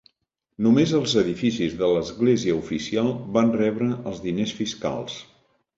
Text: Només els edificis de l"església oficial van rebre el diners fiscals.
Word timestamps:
Només 0.67 0.93
els 0.99 1.13
edificis 1.21 1.75
de 1.81 1.89
l"església 1.91 2.57
oficial 2.63 3.15
van 3.39 3.55
rebre 3.63 3.93
el 4.13 4.21
diners 4.29 4.59
fiscals. 4.65 5.25